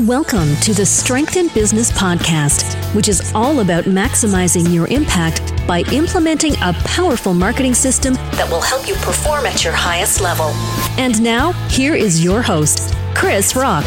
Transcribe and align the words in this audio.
Welcome 0.00 0.56
to 0.62 0.74
the 0.74 0.84
Strength 0.84 1.36
in 1.36 1.46
Business 1.54 1.92
podcast, 1.92 2.74
which 2.96 3.06
is 3.06 3.32
all 3.32 3.60
about 3.60 3.84
maximizing 3.84 4.74
your 4.74 4.88
impact 4.88 5.40
by 5.68 5.82
implementing 5.92 6.54
a 6.54 6.72
powerful 6.84 7.32
marketing 7.32 7.74
system 7.74 8.14
that 8.14 8.50
will 8.50 8.60
help 8.60 8.88
you 8.88 8.94
perform 8.94 9.46
at 9.46 9.62
your 9.62 9.72
highest 9.72 10.20
level. 10.20 10.46
And 10.98 11.22
now, 11.22 11.52
here 11.68 11.94
is 11.94 12.24
your 12.24 12.42
host, 12.42 12.92
Krisz 13.14 13.54
Rokk. 13.54 13.84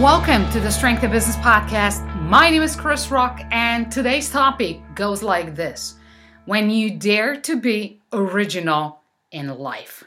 Welcome 0.00 0.50
to 0.50 0.58
the 0.58 0.72
Strength 0.72 1.04
in 1.04 1.12
Business 1.12 1.36
podcast. 1.36 2.04
My 2.20 2.50
name 2.50 2.62
is 2.62 2.76
Krisz 2.76 3.10
Rokk, 3.10 3.46
and 3.52 3.92
today's 3.92 4.28
topic 4.28 4.80
goes 4.96 5.22
like 5.22 5.54
this 5.54 5.94
When 6.46 6.68
you 6.68 6.98
dare 6.98 7.40
to 7.42 7.60
be 7.60 8.00
original 8.12 9.02
in 9.30 9.56
life. 9.56 10.02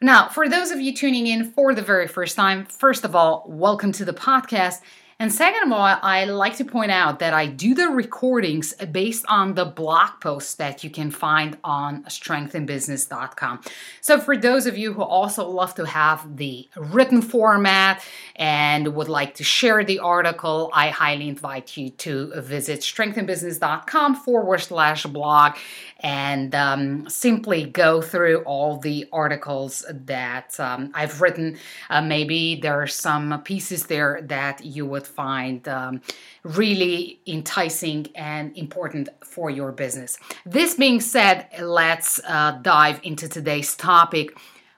Now, 0.00 0.28
for 0.28 0.46
those 0.46 0.70
of 0.70 0.80
you 0.80 0.94
tuning 0.94 1.26
in 1.26 1.52
for 1.52 1.74
the 1.74 1.80
very 1.80 2.06
first 2.06 2.36
time, 2.36 2.66
first 2.66 3.04
of 3.04 3.16
all, 3.16 3.44
welcome 3.48 3.92
to 3.92 4.04
the 4.04 4.12
podcast. 4.12 4.82
And 5.18 5.32
second 5.32 5.62
of 5.62 5.72
all, 5.72 5.98
I 6.02 6.26
like 6.26 6.58
to 6.58 6.64
point 6.66 6.90
out 6.90 7.20
that 7.20 7.32
I 7.32 7.46
do 7.46 7.74
the 7.74 7.88
recordings 7.88 8.74
based 8.74 9.24
on 9.30 9.54
the 9.54 9.64
blog 9.64 10.20
posts 10.20 10.56
that 10.56 10.84
you 10.84 10.90
can 10.90 11.10
find 11.10 11.56
on 11.64 12.04
strengthinbusiness.com. 12.04 13.62
So, 14.02 14.20
for 14.20 14.36
those 14.36 14.66
of 14.66 14.76
you 14.76 14.92
who 14.92 15.00
also 15.00 15.48
love 15.48 15.74
to 15.76 15.86
have 15.86 16.36
the 16.36 16.68
written 16.76 17.22
format 17.22 18.04
and 18.34 18.94
would 18.94 19.08
like 19.08 19.36
to 19.36 19.44
share 19.44 19.82
the 19.84 20.00
article, 20.00 20.70
I 20.74 20.90
highly 20.90 21.30
invite 21.30 21.78
you 21.78 21.88
to 21.88 22.38
visit 22.42 22.80
strengthinbusiness.com 22.80 24.16
forward 24.16 24.60
slash 24.60 25.06
blog 25.06 25.56
and 26.00 26.54
um, 26.54 27.08
simply 27.08 27.64
go 27.64 28.02
through 28.02 28.42
all 28.42 28.76
the 28.76 29.06
articles 29.12 29.84
that 29.90 30.58
um, 30.60 30.90
I've 30.94 31.20
written. 31.20 31.58
Uh, 31.88 32.02
maybe 32.02 32.56
there 32.56 32.80
are 32.80 32.86
some 32.86 33.42
pieces 33.42 33.86
there 33.86 34.20
that 34.24 34.64
you 34.64 34.84
would 34.86 35.06
find 35.06 35.66
um, 35.68 36.02
really 36.42 37.20
enticing 37.26 38.08
and 38.14 38.56
important 38.56 39.08
for 39.24 39.48
your 39.50 39.72
business. 39.72 40.18
This 40.44 40.74
being 40.74 41.00
said, 41.00 41.48
let's 41.60 42.20
uh, 42.26 42.58
dive 42.62 43.00
into 43.02 43.28
today's 43.28 43.74
topic 43.74 44.36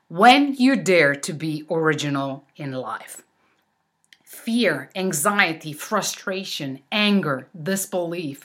when 0.08 0.54
you 0.54 0.76
dare 0.76 1.14
to 1.14 1.32
be 1.32 1.64
original 1.70 2.44
in 2.56 2.72
life. 2.72 3.22
Fear, 4.24 4.90
anxiety, 4.94 5.72
frustration, 5.72 6.80
anger, 6.90 7.48
disbelief 7.60 8.44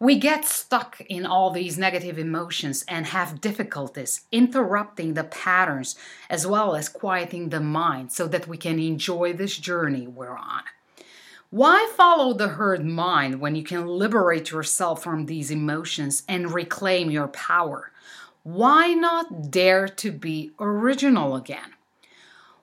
we 0.00 0.16
get 0.16 0.44
stuck 0.44 1.00
in 1.08 1.26
all 1.26 1.50
these 1.50 1.76
negative 1.76 2.18
emotions 2.18 2.84
and 2.86 3.06
have 3.06 3.40
difficulties 3.40 4.22
interrupting 4.30 5.14
the 5.14 5.24
patterns 5.24 5.96
as 6.30 6.46
well 6.46 6.76
as 6.76 6.88
quieting 6.88 7.48
the 7.48 7.60
mind 7.60 8.12
so 8.12 8.28
that 8.28 8.46
we 8.46 8.56
can 8.56 8.78
enjoy 8.78 9.32
this 9.32 9.56
journey 9.56 10.06
we're 10.06 10.36
on. 10.36 10.62
Why 11.50 11.90
follow 11.96 12.34
the 12.34 12.48
herd 12.48 12.84
mind 12.84 13.40
when 13.40 13.56
you 13.56 13.64
can 13.64 13.86
liberate 13.86 14.50
yourself 14.50 15.02
from 15.02 15.26
these 15.26 15.50
emotions 15.50 16.22
and 16.28 16.52
reclaim 16.52 17.10
your 17.10 17.28
power? 17.28 17.90
Why 18.44 18.94
not 18.94 19.50
dare 19.50 19.88
to 19.88 20.12
be 20.12 20.52
original 20.60 21.34
again? 21.34 21.72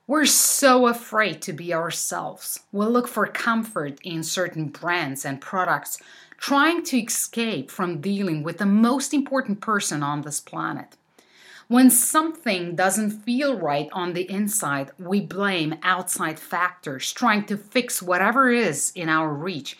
We're 0.07 0.27
so 0.27 0.85
afraid 0.85 1.41
to 1.41 1.53
be 1.53 1.73
ourselves. 1.73 2.59
We 2.71 2.85
look 2.85 3.07
for 3.07 3.25
comfort 3.25 3.97
in 4.03 4.21
certain 4.21 4.67
brands 4.67 5.25
and 5.25 5.41
products 5.41 5.97
trying 6.37 6.83
to 6.83 6.99
escape 6.99 7.71
from 7.71 8.01
dealing 8.01 8.43
with 8.43 8.59
the 8.59 8.67
most 8.67 9.15
important 9.15 9.61
person 9.61 10.03
on 10.03 10.21
this 10.21 10.39
planet. 10.39 10.95
When 11.67 11.89
something 11.89 12.75
doesn't 12.75 13.23
feel 13.23 13.57
right 13.57 13.89
on 13.93 14.13
the 14.13 14.29
inside, 14.29 14.91
we 14.99 15.21
blame 15.21 15.79
outside 15.81 16.37
factors, 16.37 17.11
trying 17.11 17.45
to 17.47 17.57
fix 17.57 17.99
whatever 17.99 18.51
is 18.51 18.91
in 18.93 19.09
our 19.09 19.33
reach, 19.33 19.75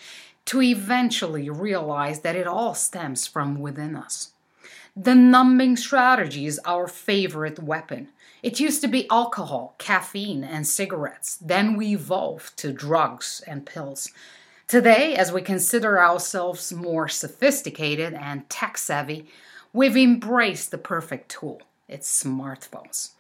to 0.46 0.60
eventually 0.64 1.52
realize 1.52 2.22
that 2.22 2.36
it 2.36 2.48
all 2.48 2.74
stems 2.74 3.28
from 3.28 3.60
within 3.60 3.96
us. 3.96 4.32
The 4.98 5.14
numbing 5.14 5.76
strategy 5.76 6.46
is 6.46 6.62
our 6.64 6.88
favorite 6.88 7.60
weapon. 7.60 8.08
It 8.42 8.62
used 8.62 8.80
to 8.80 8.88
be 8.88 9.10
alcohol, 9.10 9.76
caffeine, 9.78 10.42
and 10.46 10.66
cigarettes. 10.66 11.36
Then 11.36 11.76
we 11.76 11.96
evolved 11.96 12.56
to 12.60 12.72
drugs 12.72 13.44
and 13.46 13.66
pills. 13.66 14.10
Today, 14.68 15.14
as 15.16 15.34
we 15.34 15.42
consider 15.42 16.00
ourselves 16.00 16.72
more 16.72 17.10
sophisticated 17.10 18.14
and 18.14 18.50
tech 18.50 18.78
savvy, 18.78 19.28
we've 19.74 19.98
embraced 19.98 20.72
the 20.72 20.78
perfect 20.78 21.30
tool 21.30 21.62
it's 21.90 22.24
smartphones. 22.24 23.12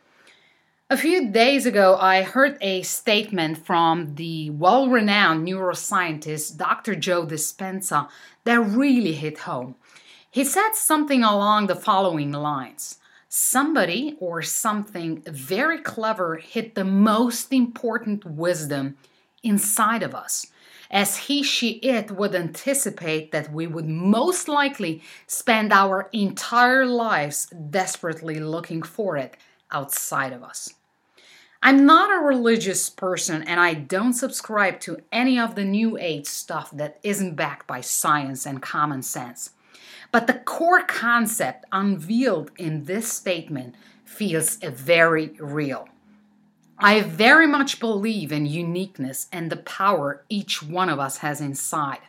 A 0.90 0.98
few 0.98 1.30
days 1.30 1.66
ago, 1.66 1.98
I 2.00 2.24
heard 2.24 2.58
a 2.62 2.84
statement 2.84 3.58
from 3.66 4.16
the 4.16 4.50
well 4.52 4.88
renowned 4.88 5.46
neuroscientist 5.46 6.58
Dr. 6.58 6.96
Joe 6.96 7.26
Dispenza 7.26 8.08
that 8.46 8.62
really 8.62 9.14
hit 9.14 9.40
home. 9.40 9.76
He 10.36 10.44
said 10.44 10.74
something 10.74 11.24
along 11.24 11.68
the 11.68 11.78
following 11.78 12.34
lines 12.34 13.00
Somebody 13.30 14.18
or 14.20 14.42
something 14.42 15.22
very 15.22 15.80
clever 15.80 16.36
hit 16.36 16.76
the 16.76 16.84
most 16.84 17.54
important 17.54 18.26
wisdom 18.26 18.98
inside 19.44 20.04
of 20.04 20.14
us 20.14 20.48
as 20.92 21.16
he, 21.16 21.42
she, 21.42 21.76
it 21.76 22.12
would 22.12 22.36
anticipate 22.36 23.32
that 23.32 23.54
we 23.54 23.66
would 23.66 23.88
most 23.88 24.50
likely 24.50 25.02
spend 25.26 25.72
our 25.72 26.10
entire 26.12 26.86
lives 26.86 27.46
desperately 27.70 28.38
looking 28.38 28.84
for 28.84 29.16
it 29.16 29.38
outside 29.72 30.34
of 30.34 30.44
us. 30.44 30.74
I'm 31.64 31.86
not 31.86 32.14
a 32.14 32.26
religious 32.26 32.90
person 32.90 33.42
and 33.44 33.58
I 33.58 33.74
don't 33.74 34.12
subscribe 34.12 34.82
to 34.82 34.98
any 35.14 35.40
of 35.40 35.56
the 35.56 35.64
new 35.64 35.98
age 35.98 36.28
stuff 36.28 36.72
that 36.72 37.00
isn't 37.04 37.36
backed 37.36 37.68
by 37.68 37.80
science 37.80 38.46
and 38.46 38.62
common 38.62 39.02
sense. 39.02 39.52
But 40.12 40.28
the 40.28 40.34
core 40.34 40.84
concept 40.84 41.66
unveiled 41.72 42.52
in 42.58 42.86
this 42.86 43.12
statement 43.12 43.76
feels 44.06 44.56
very 44.58 45.36
real. 45.40 45.88
I 46.78 47.02
very 47.02 47.48
much 47.48 47.80
believe 47.80 48.32
in 48.32 48.46
uniqueness 48.46 49.28
and 49.32 49.50
the 49.50 49.58
power 49.58 50.24
each 50.30 50.62
one 50.62 50.90
of 50.90 51.00
us 51.00 51.18
has 51.18 51.40
inside. 51.40 52.00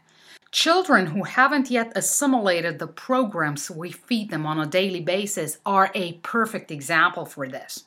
Children 0.50 1.06
who 1.06 1.24
haven't 1.24 1.70
yet 1.70 1.92
assimilated 1.94 2.78
the 2.78 2.86
programs 2.86 3.70
we 3.70 3.92
feed 3.92 4.30
them 4.30 4.46
on 4.46 4.58
a 4.58 4.66
daily 4.66 5.00
basis 5.00 5.58
are 5.66 5.90
a 5.94 6.14
perfect 6.14 6.70
example 6.70 7.24
for 7.24 7.46
this. 7.46 7.84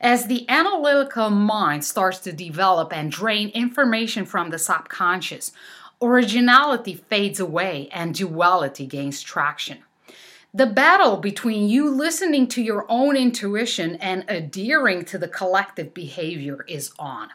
As 0.00 0.26
the 0.26 0.48
analytical 0.48 1.30
mind 1.30 1.84
starts 1.84 2.18
to 2.20 2.32
develop 2.32 2.92
and 2.92 3.10
drain 3.10 3.48
information 3.50 4.26
from 4.26 4.50
the 4.50 4.58
subconscious, 4.58 5.52
originality 6.04 6.94
fades 6.94 7.40
away 7.40 7.88
and 7.92 8.14
duality 8.14 8.86
gains 8.86 9.22
traction. 9.22 9.78
The 10.52 10.66
battle 10.66 11.16
between 11.16 11.68
you 11.68 11.90
listening 11.90 12.46
to 12.48 12.62
your 12.62 12.86
own 12.88 13.16
intuition 13.16 13.96
and 13.96 14.24
adhering 14.28 15.04
to 15.06 15.18
the 15.18 15.26
collective 15.26 15.92
behavior 15.92 16.64
is 16.68 16.92
on. 16.98 17.30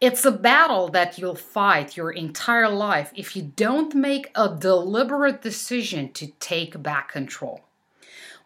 It's 0.00 0.24
a 0.24 0.32
battle 0.32 0.88
that 0.88 1.18
you'll 1.18 1.34
fight 1.34 1.96
your 1.96 2.10
entire 2.10 2.70
life 2.70 3.12
if 3.14 3.36
you 3.36 3.52
don't 3.54 3.94
make 3.94 4.30
a 4.34 4.48
deliberate 4.48 5.42
decision 5.42 6.12
to 6.14 6.28
take 6.40 6.82
back 6.82 7.12
control. 7.12 7.60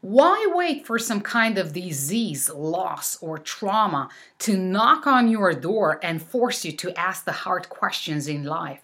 Why 0.00 0.50
wait 0.52 0.84
for 0.84 0.98
some 0.98 1.22
kind 1.22 1.56
of 1.56 1.72
disease, 1.72 2.50
loss, 2.50 3.16
or 3.22 3.38
trauma 3.38 4.10
to 4.40 4.54
knock 4.54 5.06
on 5.06 5.28
your 5.28 5.54
door 5.54 5.98
and 6.02 6.20
force 6.20 6.62
you 6.62 6.72
to 6.72 6.98
ask 6.98 7.24
the 7.24 7.32
hard 7.32 7.70
questions 7.70 8.28
in 8.28 8.44
life? 8.44 8.82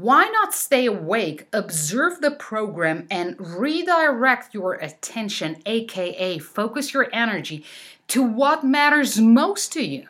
Why 0.00 0.30
not 0.32 0.54
stay 0.54 0.86
awake, 0.86 1.46
observe 1.52 2.22
the 2.22 2.30
program, 2.30 3.06
and 3.10 3.36
redirect 3.38 4.54
your 4.54 4.72
attention, 4.76 5.60
aka 5.66 6.38
focus 6.38 6.94
your 6.94 7.08
energy, 7.12 7.66
to 8.08 8.22
what 8.22 8.64
matters 8.64 9.20
most 9.20 9.74
to 9.74 9.84
you? 9.84 10.06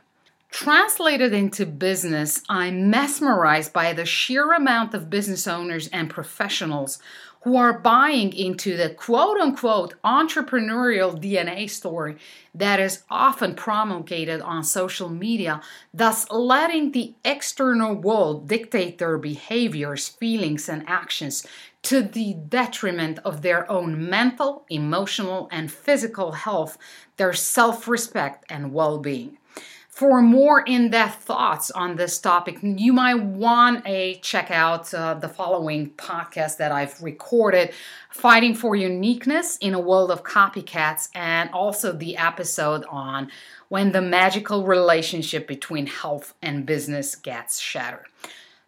Translated 0.52 1.32
into 1.32 1.66
business, 1.66 2.40
I'm 2.48 2.88
mesmerized 2.88 3.72
by 3.72 3.92
the 3.92 4.06
sheer 4.06 4.52
amount 4.52 4.94
of 4.94 5.10
business 5.10 5.48
owners 5.48 5.88
and 5.88 6.08
professionals 6.08 7.00
who 7.42 7.56
are 7.56 7.78
buying 7.78 8.32
into 8.34 8.76
the 8.76 8.90
quote 8.90 9.38
unquote 9.38 9.94
entrepreneurial 10.04 11.18
DNA 11.18 11.68
story 11.68 12.16
that 12.54 12.78
is 12.78 13.02
often 13.10 13.54
promulgated 13.54 14.40
on 14.42 14.62
social 14.62 15.08
media, 15.08 15.60
thus 15.94 16.30
letting 16.30 16.92
the 16.92 17.14
external 17.24 17.94
world 17.94 18.46
dictate 18.46 18.98
their 18.98 19.16
behaviors, 19.16 20.08
feelings, 20.08 20.68
and 20.68 20.84
actions 20.86 21.46
to 21.82 22.02
the 22.02 22.34
detriment 22.34 23.18
of 23.24 23.40
their 23.40 23.70
own 23.70 24.08
mental, 24.10 24.66
emotional, 24.68 25.48
and 25.50 25.72
physical 25.72 26.32
health, 26.32 26.76
their 27.16 27.32
self 27.32 27.88
respect, 27.88 28.44
and 28.50 28.72
well 28.72 28.98
being. 28.98 29.38
For 30.00 30.22
more 30.22 30.62
in 30.62 30.88
depth 30.88 31.24
thoughts 31.24 31.70
on 31.70 31.96
this 31.96 32.18
topic, 32.18 32.60
you 32.62 32.90
might 32.90 33.22
want 33.22 33.84
to 33.84 34.14
check 34.20 34.50
out 34.50 34.94
uh, 34.94 35.12
the 35.12 35.28
following 35.28 35.90
podcast 35.90 36.56
that 36.56 36.72
I've 36.72 37.02
recorded 37.02 37.74
Fighting 38.08 38.54
for 38.54 38.74
Uniqueness 38.74 39.58
in 39.58 39.74
a 39.74 39.78
World 39.78 40.10
of 40.10 40.24
Copycats, 40.24 41.10
and 41.14 41.50
also 41.50 41.92
the 41.92 42.16
episode 42.16 42.86
on 42.88 43.30
when 43.68 43.92
the 43.92 44.00
magical 44.00 44.64
relationship 44.64 45.46
between 45.46 45.84
health 45.84 46.32
and 46.40 46.64
business 46.64 47.14
gets 47.14 47.60
shattered. 47.60 48.06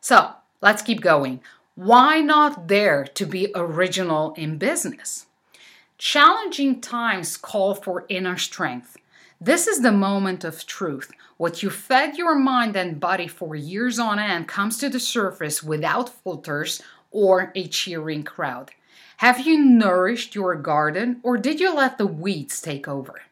So 0.02 0.32
let's 0.61 0.82
keep 0.82 1.00
going. 1.00 1.40
Why 1.76 2.20
not 2.20 2.67
dare 2.67 3.05
to 3.05 3.25
be 3.25 3.50
original 3.55 4.35
in 4.35 4.58
business? 4.58 5.25
Challenging 5.96 6.82
times 6.82 7.38
call 7.38 7.75
for 7.75 8.05
inner 8.11 8.37
strength. 8.37 8.99
This 9.44 9.67
is 9.67 9.83
the 9.83 9.91
moment 9.91 10.44
of 10.44 10.69
truth. 10.69 11.11
What 11.37 11.65
you 11.65 11.71
fed 11.71 12.17
your 12.17 12.37
mind 12.37 12.77
and 12.77 13.00
body 13.00 13.27
for 13.27 13.56
years 13.56 13.99
on 13.99 14.21
end 14.21 14.47
comes 14.47 14.79
to 14.79 14.89
the 14.89 15.00
surface 15.00 15.65
without 15.65 16.09
filters 16.09 16.81
or 17.11 17.50
a 17.56 17.67
cheering 17.67 18.23
crowd. 18.23 18.71
Have 19.17 19.44
you 19.44 19.59
nourished 19.59 20.37
your 20.37 20.55
garden 20.55 21.19
or 21.25 21.37
did 21.39 21.59
you 21.59 21.75
let 21.75 21.99
the 21.99 22.06
weeds 22.06 22.61
take 22.61 22.87
over? 22.87 23.23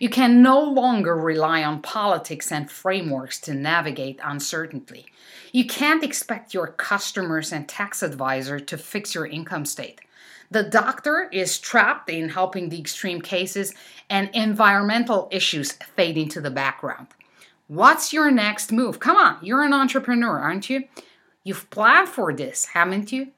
You 0.00 0.08
can 0.08 0.42
no 0.42 0.60
longer 0.60 1.14
rely 1.14 1.62
on 1.62 1.82
politics 1.82 2.50
and 2.50 2.68
frameworks 2.68 3.38
to 3.42 3.54
navigate 3.54 4.18
uncertainty. 4.24 5.06
You 5.52 5.66
can't 5.66 6.02
expect 6.02 6.52
your 6.52 6.66
customers 6.66 7.52
and 7.52 7.68
tax 7.68 8.02
advisor 8.02 8.58
to 8.58 8.76
fix 8.76 9.14
your 9.14 9.26
income 9.26 9.66
state. 9.66 10.00
The 10.52 10.64
doctor 10.64 11.28
is 11.30 11.60
trapped 11.60 12.10
in 12.10 12.30
helping 12.30 12.68
the 12.68 12.80
extreme 12.80 13.20
cases, 13.20 13.72
and 14.08 14.28
environmental 14.34 15.28
issues 15.30 15.72
fade 15.94 16.18
into 16.18 16.40
the 16.40 16.50
background. 16.50 17.06
What's 17.68 18.12
your 18.12 18.32
next 18.32 18.72
move? 18.72 18.98
Come 18.98 19.16
on, 19.16 19.38
you're 19.42 19.62
an 19.62 19.72
entrepreneur, 19.72 20.40
aren't 20.40 20.68
you? 20.68 20.88
You've 21.44 21.70
planned 21.70 22.08
for 22.08 22.32
this, 22.32 22.64
haven't 22.64 23.12
you? 23.12 23.28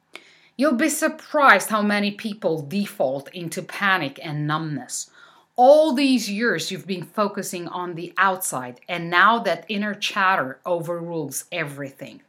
You'll 0.56 0.72
be 0.72 0.88
surprised 0.88 1.68
how 1.68 1.82
many 1.82 2.12
people 2.12 2.62
default 2.62 3.28
into 3.34 3.62
panic 3.62 4.18
and 4.22 4.46
numbness. 4.46 5.10
All 5.54 5.92
these 5.92 6.30
years 6.30 6.70
you've 6.70 6.86
been 6.86 7.04
focusing 7.04 7.68
on 7.68 7.94
the 7.94 8.14
outside, 8.16 8.80
and 8.88 9.10
now 9.10 9.38
that 9.40 9.66
inner 9.68 9.94
chatter 9.94 10.60
overrules 10.64 11.44
everything. 11.52 12.22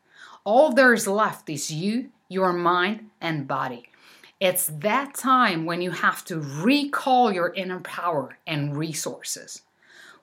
All 0.43 0.73
there's 0.73 1.07
left 1.07 1.49
is 1.49 1.71
you, 1.71 2.09
your 2.27 2.51
mind, 2.51 3.11
and 3.21 3.47
body. 3.47 3.87
It's 4.43 4.67
that 4.81 5.13
time 5.13 5.63
when 5.63 5.81
you 5.81 5.91
have 5.91 6.25
to 6.25 6.37
recall 6.37 7.31
your 7.31 7.53
inner 7.53 7.79
power 7.79 8.37
and 8.45 8.75
resources. 8.75 9.61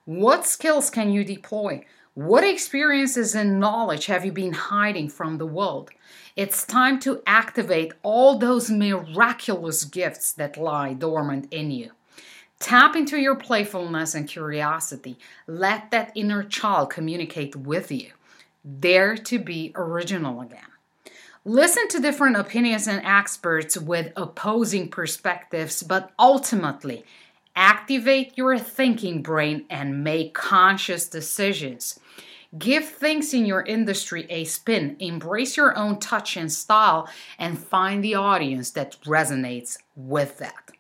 What 0.05 0.44
skills 0.44 0.90
can 0.90 1.11
you 1.11 1.25
deploy? 1.25 1.87
What 2.12 2.44
experiences 2.44 3.34
and 3.34 3.58
knowledge 3.58 4.05
have 4.06 4.26
you 4.26 4.31
been 4.31 4.52
hiding 4.52 5.08
from 5.08 5.38
the 5.38 5.46
world? 5.46 5.88
It's 6.37 6.67
time 6.67 7.00
to 7.00 7.22
activate 7.26 7.94
all 8.02 8.37
those 8.37 8.69
miraculous 8.69 9.84
gifts 9.84 10.32
that 10.32 10.58
lie 10.58 10.93
dormant 10.93 11.50
in 11.50 11.70
you. 11.70 11.93
Tap 12.58 12.96
into 12.96 13.16
your 13.16 13.37
playfulness 13.37 14.14
and 14.14 14.28
curiosity. 14.28 15.19
Let 15.46 15.90
that 15.93 16.12
inner 16.14 16.43
child 16.43 16.90
communicate 16.90 17.56
with 17.56 17.90
you. 17.90 18.11
Dare 18.81 19.16
to 19.16 19.38
be 19.38 19.73
original 19.75 20.43
again. 20.43 20.69
Listen 21.46 21.88
to 21.88 22.00
different 22.00 22.37
opinions 22.37 22.87
and 22.87 23.02
experts 23.02 23.75
with 23.78 24.12
opposing 24.14 24.88
perspectives, 24.88 25.82
but 25.82 26.10
ultimately, 26.19 27.02
activate 27.56 28.37
your 28.37 28.58
thinking 28.58 29.22
brain 29.22 29.64
and 29.70 30.04
make 30.04 30.34
conscious 30.34 31.08
decisions. 31.08 31.98
Give 32.58 32.84
things 32.84 33.32
in 33.32 33.46
your 33.46 33.62
industry 33.62 34.26
a 34.28 34.44
spin, 34.44 34.96
embrace 34.98 35.56
your 35.56 35.75
own 35.78 35.98
touch 35.98 36.37
and 36.37 36.52
style, 36.52 37.08
and 37.38 37.58
find 37.58 38.04
the 38.04 38.16
audience 38.16 38.70
that 38.72 39.00
resonates 39.06 39.78
with 39.96 40.37
that. 40.38 40.70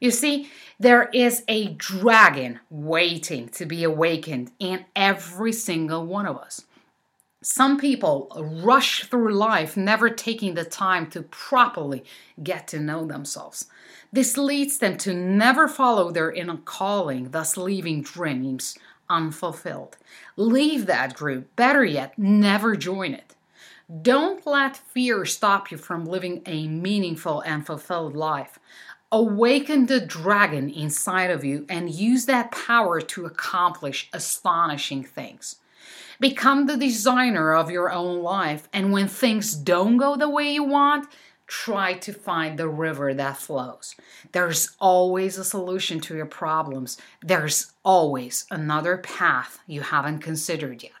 You 0.00 0.10
see, 0.10 0.48
there 0.78 1.10
is 1.12 1.44
a 1.46 1.74
dragon 1.74 2.60
waiting 2.70 3.50
to 3.50 3.66
be 3.66 3.84
awakened 3.84 4.52
in 4.58 4.86
every 4.96 5.52
single 5.52 6.06
one 6.06 6.24
of 6.24 6.38
us. 6.38 6.64
Some 7.42 7.78
people 7.78 8.30
rush 8.62 9.04
through 9.04 9.32
life 9.32 9.74
never 9.74 10.10
taking 10.10 10.52
the 10.52 10.64
time 10.64 11.08
to 11.12 11.22
properly 11.22 12.04
get 12.42 12.68
to 12.68 12.78
know 12.78 13.06
themselves. 13.06 13.64
This 14.12 14.36
leads 14.36 14.76
them 14.76 14.98
to 14.98 15.14
never 15.14 15.66
follow 15.66 16.10
their 16.10 16.30
inner 16.30 16.58
calling, 16.58 17.30
thus 17.30 17.56
leaving 17.56 18.02
dreams 18.02 18.76
unfulfilled. 19.08 19.96
Leave 20.36 20.84
that 20.84 21.14
group. 21.14 21.56
Better 21.56 21.82
yet, 21.82 22.18
never 22.18 22.76
join 22.76 23.14
it. 23.14 23.34
Don't 24.02 24.46
let 24.46 24.76
fear 24.76 25.24
stop 25.24 25.70
you 25.70 25.78
from 25.78 26.04
living 26.04 26.42
a 26.44 26.68
meaningful 26.68 27.40
and 27.40 27.64
fulfilled 27.64 28.14
life. 28.14 28.58
Awaken 29.10 29.86
the 29.86 30.00
dragon 30.00 30.68
inside 30.68 31.30
of 31.30 31.42
you 31.42 31.64
and 31.70 31.90
use 31.90 32.26
that 32.26 32.52
power 32.52 33.00
to 33.00 33.24
accomplish 33.24 34.10
astonishing 34.12 35.02
things. 35.02 35.56
Become 36.20 36.66
the 36.66 36.76
designer 36.76 37.54
of 37.54 37.70
your 37.70 37.90
own 37.90 38.22
life. 38.22 38.68
And 38.72 38.92
when 38.92 39.08
things 39.08 39.54
don't 39.54 39.96
go 39.96 40.16
the 40.16 40.28
way 40.28 40.52
you 40.52 40.62
want, 40.62 41.08
try 41.46 41.94
to 41.94 42.12
find 42.12 42.58
the 42.58 42.68
river 42.68 43.12
that 43.12 43.38
flows. 43.38 43.96
There's 44.30 44.76
always 44.78 45.38
a 45.38 45.44
solution 45.44 45.98
to 46.00 46.14
your 46.14 46.26
problems. 46.26 46.98
There's 47.22 47.72
always 47.84 48.46
another 48.50 48.98
path 48.98 49.58
you 49.66 49.80
haven't 49.80 50.20
considered 50.20 50.82
yet. 50.82 50.92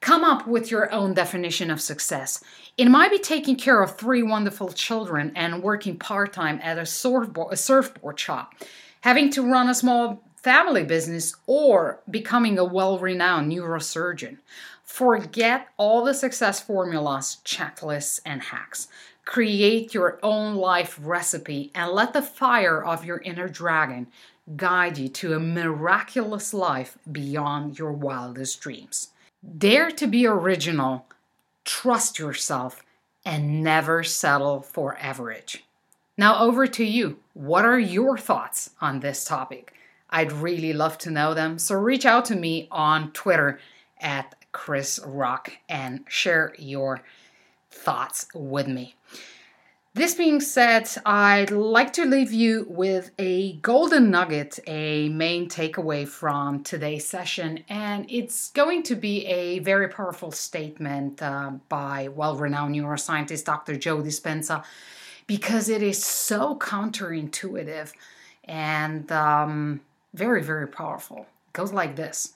Come 0.00 0.24
up 0.24 0.46
with 0.46 0.70
your 0.70 0.92
own 0.92 1.12
definition 1.14 1.70
of 1.70 1.80
success. 1.80 2.42
It 2.76 2.86
might 2.86 3.10
be 3.10 3.18
taking 3.18 3.56
care 3.56 3.82
of 3.82 3.96
three 3.96 4.22
wonderful 4.22 4.72
children 4.72 5.32
and 5.36 5.62
working 5.62 5.98
part 5.98 6.32
time 6.32 6.60
at 6.62 6.78
a 6.78 6.86
surfboard, 6.86 7.52
a 7.52 7.56
surfboard 7.56 8.18
shop, 8.18 8.54
having 9.02 9.30
to 9.30 9.42
run 9.42 9.68
a 9.68 9.74
small 9.74 10.24
family 10.42 10.84
business 10.84 11.34
or 11.46 12.00
becoming 12.10 12.58
a 12.58 12.64
well 12.64 12.98
renowned 12.98 13.50
neurosurgeon. 13.50 14.38
Forget 14.84 15.68
all 15.76 16.04
the 16.04 16.14
success 16.14 16.60
formulas, 16.60 17.38
checklists, 17.44 18.20
and 18.24 18.42
hacks. 18.42 18.88
Create 19.24 19.92
your 19.92 20.18
own 20.22 20.54
life 20.54 20.98
recipe 21.02 21.70
and 21.74 21.92
let 21.92 22.12
the 22.12 22.22
fire 22.22 22.82
of 22.82 23.04
your 23.04 23.18
inner 23.18 23.48
dragon 23.48 24.06
guide 24.56 24.96
you 24.96 25.08
to 25.08 25.34
a 25.34 25.38
miraculous 25.38 26.54
life 26.54 26.96
beyond 27.12 27.78
your 27.78 27.92
wildest 27.92 28.60
dreams. 28.60 29.08
Dare 29.58 29.90
to 29.90 30.06
be 30.06 30.26
original, 30.26 31.06
trust 31.64 32.18
yourself, 32.18 32.82
and 33.24 33.62
never 33.62 34.02
settle 34.02 34.62
for 34.62 34.96
average. 34.98 35.64
Now, 36.16 36.40
over 36.40 36.66
to 36.66 36.84
you. 36.84 37.18
What 37.34 37.64
are 37.64 37.78
your 37.78 38.16
thoughts 38.16 38.70
on 38.80 39.00
this 39.00 39.24
topic? 39.24 39.74
I'd 40.10 40.32
really 40.32 40.72
love 40.72 40.98
to 40.98 41.10
know 41.10 41.34
them. 41.34 41.58
So 41.58 41.74
reach 41.74 42.06
out 42.06 42.24
to 42.26 42.36
me 42.36 42.68
on 42.70 43.12
Twitter 43.12 43.60
at 44.00 44.34
Krisz 44.52 45.00
Rokk 45.06 45.50
and 45.68 46.04
share 46.08 46.54
your 46.58 47.02
thoughts 47.70 48.26
with 48.34 48.68
me. 48.68 48.94
This 49.94 50.14
being 50.14 50.40
said, 50.40 50.88
I'd 51.04 51.50
like 51.50 51.92
to 51.94 52.04
leave 52.04 52.32
you 52.32 52.66
with 52.68 53.10
a 53.18 53.54
golden 53.54 54.10
nugget, 54.12 54.60
a 54.66 55.08
main 55.08 55.48
takeaway 55.48 56.06
from 56.06 56.62
today's 56.62 57.04
session, 57.04 57.64
and 57.68 58.06
it's 58.08 58.50
going 58.50 58.84
to 58.84 58.94
be 58.94 59.26
a 59.26 59.58
very 59.58 59.88
powerful 59.88 60.30
statement 60.30 61.20
uh, 61.20 61.50
by 61.68 62.08
well 62.14 62.36
renowned 62.36 62.76
neuroscientist 62.76 63.44
Dr. 63.44 63.76
Joe 63.76 63.98
Dispenza 63.98 64.62
because 65.26 65.68
it 65.68 65.82
is 65.82 66.00
so 66.02 66.56
counterintuitive 66.56 67.92
and 68.44 69.10
um, 69.10 69.80
very, 70.14 70.42
very 70.42 70.66
powerful. 70.66 71.26
It 71.48 71.52
goes 71.52 71.72
like 71.72 71.96
this 71.96 72.34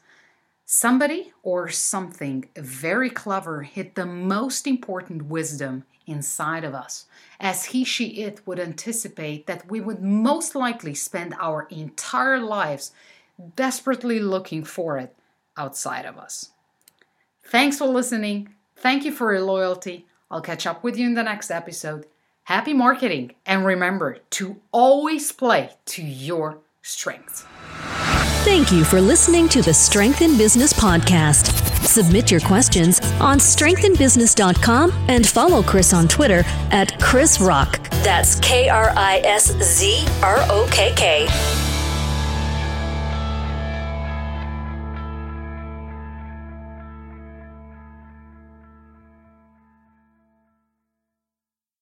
Somebody 0.65 1.33
or 1.43 1.69
something 1.69 2.49
very 2.57 3.11
clever 3.11 3.63
hid 3.63 3.95
the 3.95 4.07
most 4.07 4.67
important 4.67 5.27
wisdom 5.27 5.85
inside 6.07 6.65
of 6.65 6.75
us, 6.75 7.07
as 7.39 7.67
he, 7.67 7.85
she, 7.85 8.23
it 8.23 8.41
would 8.47 8.59
anticipate 8.59 9.47
that 9.47 9.71
we 9.71 9.81
would 9.81 10.03
most 10.03 10.55
likely 10.55 10.95
spend 10.95 11.35
our 11.41 11.67
entire 11.71 12.41
lives 12.41 12.93
desperately 13.57 14.19
looking 14.19 14.65
for 14.65 14.99
it 14.99 15.15
outside 15.57 16.07
of 16.07 16.17
us. 16.17 16.51
Thanks 17.45 17.79
for 17.79 17.87
listening. 17.87 18.55
Thank 18.77 19.05
you 19.05 19.13
for 19.13 19.33
your 19.33 19.43
loyalty. 19.43 20.07
I'll 20.31 20.41
catch 20.41 20.67
up 20.67 20.83
with 20.83 20.97
you 20.97 21.07
in 21.07 21.15
the 21.15 21.23
next 21.23 21.51
episode. 21.51 22.07
Happy 22.45 22.73
marketing, 22.73 23.35
and 23.47 23.65
remember 23.65 24.19
to 24.31 24.57
always 24.73 25.31
play 25.31 25.71
to 25.87 26.03
your 26.03 26.59
strengths. 26.83 27.45
Thank 28.53 28.71
you 28.71 28.85
for 28.85 29.01
listening 29.01 29.49
to 29.49 29.63
the 29.63 29.73
Strength 29.73 30.21
in 30.21 30.37
Business 30.37 30.75
podcast. 30.75 31.47
Submit 31.87 32.31
your 32.31 32.41
questions 32.41 33.01
on 33.13 33.39
strengthinbusiness.com 33.39 34.93
and 35.09 35.27
follow 35.27 35.63
Krisz 35.63 35.97
on 35.97 36.07
Twitter 36.07 36.41
at 36.71 36.89
Krisz 37.01 37.39
Rokk. 37.41 37.83
That's 38.05 38.39
K 38.41 38.69
R 38.69 38.93
I 38.95 39.23
S 39.25 39.53
Z 39.63 40.07
R 40.23 40.37
O 40.51 40.69
K 40.71 40.93
K. 40.95 41.62